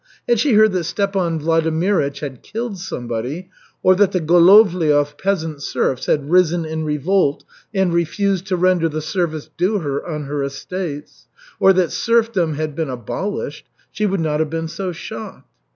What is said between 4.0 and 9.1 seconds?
the Golovliov peasant serfs had risen in revolt and refused to render the